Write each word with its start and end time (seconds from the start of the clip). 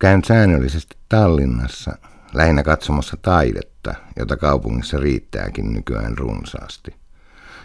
Käyn 0.00 0.24
säännöllisesti 0.24 0.96
Tallinnassa, 1.08 1.98
lähinnä 2.34 2.62
katsomassa 2.62 3.16
taidetta, 3.22 3.94
jota 4.16 4.36
kaupungissa 4.36 4.98
riittääkin 4.98 5.72
nykyään 5.72 6.18
runsaasti. 6.18 6.94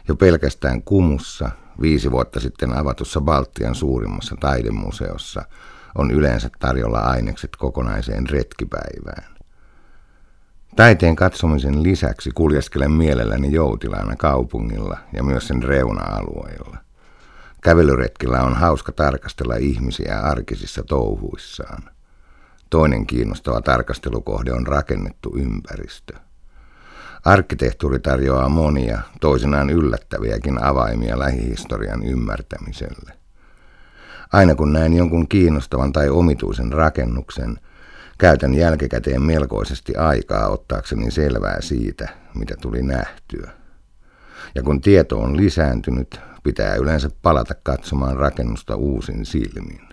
Jo 0.08 0.16
pelkästään 0.16 0.82
Kumussa, 0.82 1.50
viisi 1.82 2.12
vuotta 2.12 2.40
sitten 2.40 2.78
avatussa 2.78 3.22
Baltian 3.22 3.76
suurimmassa 3.76 4.36
taidemuseossa, 4.40 5.46
on 5.96 6.12
yleensä 6.12 6.50
tarjolla 6.60 7.00
ainekset 7.00 7.56
kokonaiseen 7.56 8.30
retkipäivään. 8.30 9.34
Taiteen 10.76 11.16
katsomisen 11.16 11.84
lisäksi 11.84 12.32
kuljeskelen 12.32 12.92
mielelläni 12.92 13.52
joutilaana 13.52 14.16
kaupungilla 14.16 14.98
ja 15.14 15.24
myös 15.24 15.48
sen 15.48 15.64
reuna-alueilla. 15.64 16.78
Kävelyretkillä 17.62 18.44
on 18.44 18.56
hauska 18.56 18.92
tarkastella 18.92 19.56
ihmisiä 19.56 20.20
arkisissa 20.20 20.84
touhuissaan. 20.84 21.84
Toinen 22.74 23.08
kiinnostava 23.08 23.62
tarkastelukohde 23.62 24.54
on 24.54 24.68
rakennettu 24.68 25.38
ympäristö. 25.38 26.14
Arkkitehtuuri 27.26 28.00
tarjoaa 28.00 28.50
monia, 28.50 29.02
toisinaan 29.22 29.70
yllättäviäkin 29.70 30.64
avaimia 30.64 31.20
lähihistorian 31.20 32.04
ymmärtämiselle. 32.04 33.14
Aina 34.32 34.56
kun 34.56 34.74
näen 34.74 34.94
jonkun 34.94 35.28
kiinnostavan 35.28 35.94
tai 35.94 36.10
omituisen 36.10 36.74
rakennuksen, 36.74 37.60
käytän 38.18 38.54
jälkikäteen 38.54 39.22
melkoisesti 39.22 39.96
aikaa 39.96 40.48
ottaakseni 40.48 41.12
selvää 41.12 41.62
siitä, 41.62 42.10
mitä 42.36 42.56
tuli 42.62 42.82
nähtyä. 42.82 43.52
Ja 44.56 44.64
kun 44.64 44.82
tieto 44.82 45.20
on 45.20 45.38
lisääntynyt, 45.38 46.20
pitää 46.44 46.76
yleensä 46.76 47.10
palata 47.22 47.54
katsomaan 47.64 48.18
rakennusta 48.18 48.76
uusin 48.76 49.26
silmin. 49.26 49.93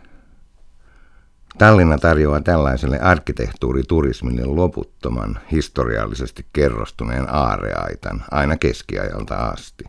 Tallinna 1.59 1.99
tarjoaa 1.99 2.41
tällaiselle 2.41 3.01
arkkitehtuuriturismille 3.01 4.45
loputtoman, 4.45 5.39
historiallisesti 5.53 6.47
kerrostuneen 6.53 7.35
aareaitan 7.35 8.25
aina 8.31 8.57
keskiajalta 8.57 9.35
asti. 9.35 9.85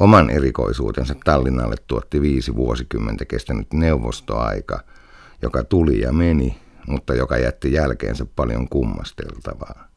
Oman 0.00 0.30
erikoisuutensa 0.30 1.14
Tallinnalle 1.24 1.76
tuotti 1.86 2.20
viisi 2.20 2.54
vuosikymmentä 2.54 3.24
kestänyt 3.24 3.72
neuvostoaika, 3.72 4.80
joka 5.42 5.64
tuli 5.64 6.00
ja 6.00 6.12
meni, 6.12 6.58
mutta 6.86 7.14
joka 7.14 7.38
jätti 7.38 7.72
jälkeensä 7.72 8.26
paljon 8.36 8.68
kummasteltavaa. 8.68 9.88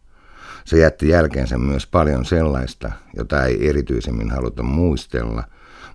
Se 0.66 0.80
jätti 0.80 1.10
jälkeensä 1.10 1.58
myös 1.58 1.88
paljon 1.88 2.26
sellaista, 2.26 2.92
jota 3.16 3.46
ei 3.46 3.70
erityisemmin 3.70 4.32
haluta 4.32 4.64
muistella, 4.64 5.44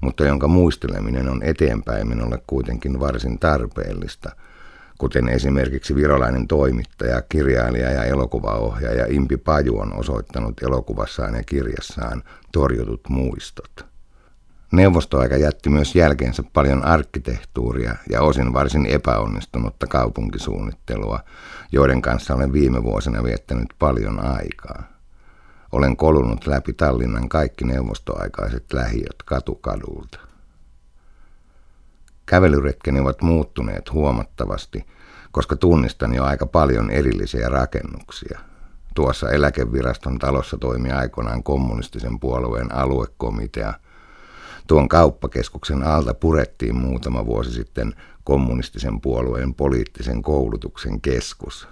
mutta 0.00 0.24
jonka 0.24 0.48
muisteleminen 0.48 1.28
on 1.28 1.42
eteenpäin 1.42 2.08
minulle 2.08 2.42
kuitenkin 2.46 3.00
varsin 3.00 3.38
tarpeellista– 3.38 4.30
kuten 5.02 5.28
esimerkiksi 5.28 5.94
virolainen 5.94 6.48
toimittaja, 6.48 7.22
kirjailija 7.22 7.90
ja 7.90 8.04
elokuvaohjaaja 8.04 9.06
Impi 9.08 9.36
Paju 9.36 9.78
on 9.78 9.98
osoittanut 9.98 10.62
elokuvassaan 10.62 11.34
ja 11.34 11.42
kirjassaan 11.42 12.22
Torjutut 12.52 13.00
muistot. 13.08 13.86
Neuvostoaika 14.72 15.36
jätti 15.36 15.70
myös 15.70 15.94
jälkeensä 15.94 16.42
paljon 16.52 16.84
arkkitehtuuria 16.84 17.96
ja 18.10 18.22
osin 18.22 18.52
varsin 18.52 18.86
epäonnistunutta 18.86 19.86
kaupunkisuunnittelua, 19.86 21.20
joiden 21.72 22.02
kanssa 22.02 22.34
olen 22.34 22.52
viime 22.52 22.82
vuosina 22.82 23.22
viettänyt 23.22 23.68
paljon 23.78 24.24
aikaa. 24.24 24.82
Olen 25.72 25.96
kolunut 25.96 26.46
läpi 26.46 26.72
Tallinnan 26.72 27.28
kaikki 27.28 27.64
neuvostoaikaiset 27.64 28.72
lähiöt 28.72 29.22
katukadulta. 29.24 30.31
Kävelyretkeni 32.26 33.00
ovat 33.00 33.22
muuttuneet 33.22 33.92
huomattavasti, 33.92 34.86
koska 35.32 35.56
tunnistan 35.56 36.14
jo 36.14 36.24
aika 36.24 36.46
paljon 36.46 36.90
erillisiä 36.90 37.48
rakennuksia. 37.48 38.40
Tuossa 38.94 39.30
eläkeviraston 39.30 40.18
talossa 40.18 40.58
toimi 40.58 40.92
aikoinaan 40.92 41.42
kommunistisen 41.42 42.20
puolueen 42.20 42.74
aluekomitea. 42.74 43.74
Tuon 44.66 44.88
kauppakeskuksen 44.88 45.82
alta 45.82 46.14
purettiin 46.14 46.76
muutama 46.76 47.26
vuosi 47.26 47.50
sitten 47.50 47.94
kommunistisen 48.24 49.00
puolueen 49.00 49.54
poliittisen 49.54 50.22
koulutuksen 50.22 51.00
keskus. 51.00 51.68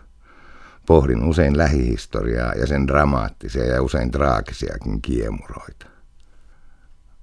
Pohdin 0.87 1.25
usein 1.25 1.59
lähihistoriaa 1.59 2.53
ja 2.53 2.67
sen 2.67 2.87
dramaattisia 2.87 3.65
ja 3.65 3.82
usein 3.82 4.11
traagisiakin 4.11 5.03
kiemuroita. 5.03 5.87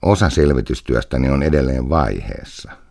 Osa 0.01 0.29
selvitystyöstäni 0.29 1.29
on 1.29 1.43
edelleen 1.43 1.89
vaiheessa– 1.89 2.71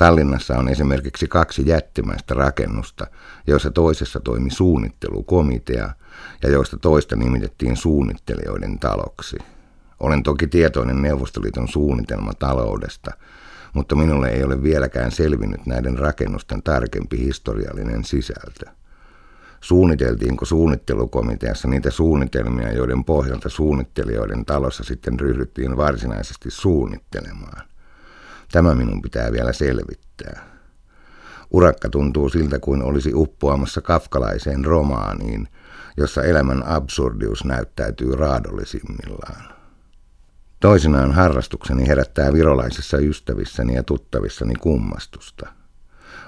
Tallinnassa 0.00 0.58
on 0.58 0.68
esimerkiksi 0.68 1.28
kaksi 1.28 1.62
jättimäistä 1.66 2.34
rakennusta, 2.34 3.06
joissa 3.46 3.70
toisessa 3.70 4.20
toimi 4.20 4.50
suunnittelukomitea 4.50 5.90
ja 6.42 6.50
joista 6.50 6.76
toista 6.76 7.16
nimitettiin 7.16 7.76
suunnittelijoiden 7.76 8.78
taloksi. 8.78 9.38
Olen 10.00 10.22
toki 10.22 10.46
tietoinen 10.46 11.02
Neuvostoliiton 11.02 11.68
suunnitelma 11.68 12.34
taloudesta, 12.34 13.10
mutta 13.72 13.94
minulle 13.94 14.28
ei 14.28 14.44
ole 14.44 14.62
vieläkään 14.62 15.10
selvinnyt 15.10 15.66
näiden 15.66 15.98
rakennusten 15.98 16.62
tarkempi 16.62 17.18
historiallinen 17.18 18.04
sisältö. 18.04 18.66
Suunniteltiinko 19.60 20.44
suunnittelukomiteassa 20.44 21.68
niitä 21.68 21.90
suunnitelmia, 21.90 22.72
joiden 22.72 23.04
pohjalta 23.04 23.48
suunnittelijoiden 23.48 24.44
talossa 24.44 24.84
sitten 24.84 25.20
ryhdyttiin 25.20 25.76
varsinaisesti 25.76 26.50
suunnittelemaan? 26.50 27.69
Tämä 28.52 28.74
minun 28.74 29.02
pitää 29.02 29.32
vielä 29.32 29.52
selvittää. 29.52 30.50
Urakka 31.50 31.88
tuntuu 31.88 32.28
siltä 32.28 32.58
kuin 32.58 32.82
olisi 32.82 33.10
uppoamassa 33.14 33.80
kafkalaiseen 33.80 34.64
romaaniin, 34.64 35.48
jossa 35.96 36.22
elämän 36.22 36.66
absurdius 36.66 37.44
näyttäytyy 37.44 38.16
raadollisimmillaan. 38.16 39.54
Toisinaan 40.60 41.12
harrastukseni 41.12 41.88
herättää 41.88 42.32
virolaisissa 42.32 42.98
ystävissäni 42.98 43.74
ja 43.74 43.82
tuttavissani 43.82 44.54
kummastusta. 44.54 45.46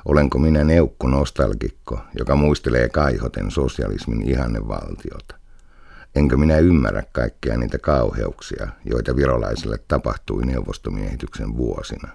Olenko 0.04 0.38
minä 0.38 0.64
neukku 0.64 1.08
nostalgikko, 1.08 2.00
joka 2.18 2.36
muistelee 2.36 2.88
kaihoten 2.88 3.50
sosialismin 3.50 4.22
ihannevaltiota? 4.22 5.41
Enkö 6.14 6.36
minä 6.36 6.58
ymmärrä 6.58 7.02
kaikkia 7.12 7.58
niitä 7.58 7.78
kauheuksia, 7.78 8.68
joita 8.84 9.16
virolaisille 9.16 9.78
tapahtui 9.88 10.46
neuvostomiehityksen 10.46 11.56
vuosina? 11.56 12.08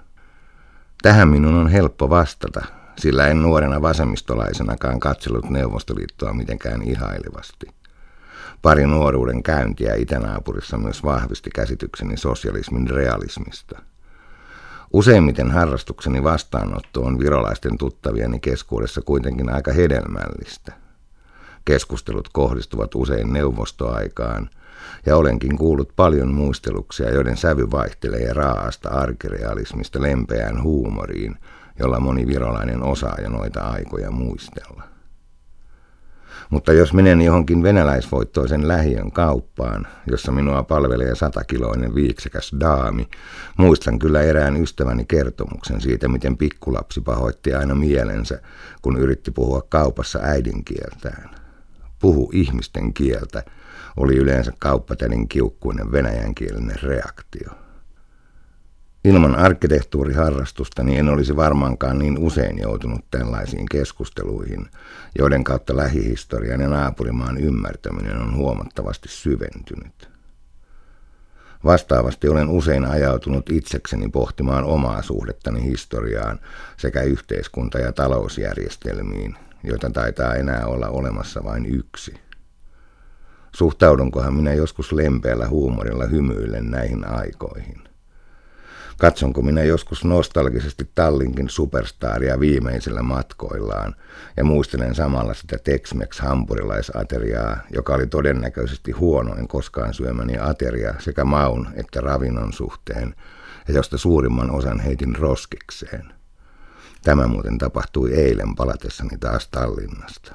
Tähän 1.02 1.30
minun 1.30 1.56
on 1.56 1.70
helppo 1.70 2.10
vastata, 2.10 2.66
sillä 2.98 3.28
en 3.28 3.42
nuorena 3.42 3.82
vasemmistolaisenakaan 3.82 5.00
katsellut 5.00 5.50
Neuvostoliittoa 5.50 6.34
mitenkään 6.34 6.82
ihailevasti. 6.82 7.68
Pari 8.62 8.88
nuoruuden 8.88 9.44
käyntiä 9.44 9.96
itänaapurissa 9.96 10.78
myös 10.78 11.04
vahvisti 11.04 11.50
käsitykseni 11.56 12.18
sosialismin 12.18 12.90
realismista. 12.90 13.82
Useimmiten 14.94 15.52
harrastukseni 15.52 16.24
vastaanotto 16.24 17.02
on 17.02 17.20
virolaisten 17.20 17.78
tuttavieni 17.78 18.40
keskuudessa 18.40 19.02
kuitenkin 19.02 19.54
aika 19.54 19.72
hedelmällistä– 19.74 20.74
Keskustelut 21.68 22.30
kohdistuvat 22.34 22.96
usein 22.96 23.34
neuvostoaikaan, 23.34 24.50
ja 25.06 25.18
olenkin 25.18 25.58
kuullut 25.58 25.94
paljon 25.96 26.34
muisteluksia, 26.34 27.10
joiden 27.10 27.38
sävy 27.38 27.72
vaihtelee 27.72 28.34
raasta 28.34 28.90
arkirealismista 28.90 30.02
lempeään 30.02 30.64
huumoriin, 30.64 31.36
jolla 31.80 32.00
moni 32.00 32.28
virolainen 32.28 32.84
osaa 32.84 33.18
jo 33.22 33.30
noita 33.30 33.62
aikoja 33.62 34.12
muistella. 34.12 34.84
Mutta 36.50 36.74
jos 36.74 36.94
menen 36.94 37.22
johonkin 37.22 37.64
venäläisvoittoisen 37.64 38.68
lähiön 38.68 39.12
kauppaan, 39.12 39.88
jossa 40.12 40.32
minua 40.32 40.64
palvelee 40.64 41.16
satakiloinen 41.16 41.96
viiksekäs 41.96 42.52
daami, 42.60 43.10
muistan 43.58 44.00
kyllä 44.00 44.22
erään 44.22 44.58
ystäväni 44.58 45.06
kertomuksen 45.06 45.82
siitä, 45.82 46.08
miten 46.08 46.38
pikkulapsi 46.38 47.02
pahoitti 47.02 47.54
aina 47.54 47.76
mielensä, 47.76 48.42
kun 48.82 48.98
yritti 48.98 49.32
puhua 49.32 49.62
kaupassa 49.70 50.20
äidinkieltään 50.24 51.47
puhu 52.00 52.30
ihmisten 52.34 52.94
kieltä, 52.94 53.44
oli 53.98 54.16
yleensä 54.16 54.54
kauppatänin 54.60 55.28
kiukkuinen 55.28 55.92
venäjänkielinen 55.92 56.78
reaktio. 56.84 57.50
Ilman 59.04 59.36
arkkitehtuuriharrastustani 59.36 60.98
en 60.98 61.10
olisi 61.10 61.36
varmaankaan 61.36 62.00
niin 62.00 62.18
usein 62.18 62.58
joutunut 62.60 63.06
tällaisiin 63.12 63.66
keskusteluihin, 63.72 64.70
joiden 65.20 65.44
kautta 65.44 65.78
lähihistorian 65.78 66.62
ja 66.62 66.68
naapurimaan 66.68 67.38
ymmärtäminen 67.38 68.22
on 68.22 68.36
huomattavasti 68.36 69.10
syventynyt. 69.10 70.10
Vastaavasti 71.64 72.28
olen 72.28 72.50
usein 72.50 72.86
ajautunut 72.86 73.50
itsekseni 73.50 74.10
pohtimaan 74.10 74.64
omaa 74.64 75.02
suhdettani 75.02 75.64
historiaan 75.64 76.40
sekä 76.78 77.02
yhteiskunta- 77.02 77.80
ja 77.80 77.92
talousjärjestelmiin, 77.92 79.36
joita 79.68 79.90
taitaa 79.90 80.36
enää 80.36 80.66
olla 80.66 80.88
olemassa 80.88 81.44
vain 81.44 81.66
yksi. 81.66 82.14
Suhtaudunkohan 83.56 84.34
minä 84.34 84.54
joskus 84.54 84.92
lempeällä 84.92 85.48
huumorilla 85.48 86.06
hymyillen 86.06 86.72
näihin 86.72 87.08
aikoihin. 87.08 87.88
Katsonko 88.98 89.42
minä 89.42 89.64
joskus 89.64 90.06
nostalgisesti 90.06 90.92
Tallinkin 90.96 91.50
superstaria 91.50 92.40
viimeisillä 92.40 93.02
matkoillaan 93.02 93.96
ja 94.38 94.44
muistelen 94.44 94.96
samalla 94.96 95.34
sitä 95.34 95.58
Tex-Mex 95.58 96.20
hampurilaisateriaa, 96.20 97.58
joka 97.74 97.94
oli 97.94 98.08
todennäköisesti 98.08 98.92
huonoin 98.92 99.48
koskaan 99.48 99.94
syömäni 99.94 100.38
ateria 100.38 100.94
sekä 101.00 101.26
maun 101.26 101.68
että 101.74 102.02
ravinnon 102.02 102.54
suhteen 102.54 103.16
ja 103.68 103.74
josta 103.74 103.98
suurimman 103.98 104.52
osan 104.52 104.80
heitin 104.80 105.16
roskikseen. 105.16 106.17
Tämä 107.04 107.28
muuten 107.28 107.58
tapahtui 107.58 108.14
eilen 108.14 108.56
palatessani 108.56 109.18
taas 109.18 109.48
Tallinnasta. 109.48 110.32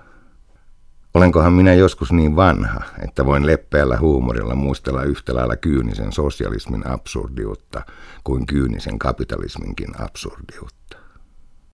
Olenkohan 1.15 1.53
minä 1.53 1.75
joskus 1.75 2.13
niin 2.13 2.37
vanha, 2.37 2.81
että 3.05 3.27
voin 3.27 3.47
leppeällä 3.47 3.99
huumorilla 3.99 4.55
muistella 4.55 5.03
yhtä 5.03 5.35
lailla 5.35 5.57
kyynisen 5.57 6.13
sosialismin 6.13 6.87
absurdiutta 6.87 7.83
kuin 8.25 8.47
kyynisen 8.47 8.99
kapitalisminkin 8.99 10.01
absurdiutta. 10.01 10.97